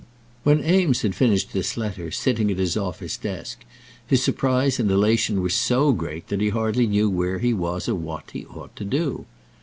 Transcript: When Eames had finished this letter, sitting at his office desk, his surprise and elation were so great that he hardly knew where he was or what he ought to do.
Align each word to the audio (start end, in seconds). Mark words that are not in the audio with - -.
When 0.41 0.65
Eames 0.65 1.03
had 1.03 1.13
finished 1.13 1.53
this 1.53 1.77
letter, 1.77 2.09
sitting 2.09 2.49
at 2.49 2.57
his 2.57 2.75
office 2.75 3.17
desk, 3.17 3.59
his 4.07 4.23
surprise 4.23 4.79
and 4.79 4.89
elation 4.89 5.43
were 5.43 5.49
so 5.51 5.91
great 5.91 6.29
that 6.29 6.41
he 6.41 6.49
hardly 6.49 6.87
knew 6.87 7.07
where 7.07 7.37
he 7.37 7.53
was 7.53 7.87
or 7.87 7.93
what 7.93 8.31
he 8.31 8.43
ought 8.47 8.75
to 8.77 8.83
do. 8.83 9.27